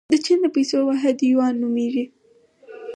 [0.13, 2.05] د چین د پیسو واحد یوان نومیږي.